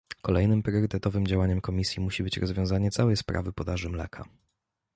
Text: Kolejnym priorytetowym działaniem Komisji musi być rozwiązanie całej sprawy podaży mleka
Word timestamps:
Kolejnym 0.21 0.63
priorytetowym 0.63 1.27
działaniem 1.27 1.61
Komisji 1.61 2.01
musi 2.03 2.23
być 2.23 2.37
rozwiązanie 2.37 2.91
całej 2.91 3.17
sprawy 3.17 3.53
podaży 3.53 3.89
mleka 3.89 4.25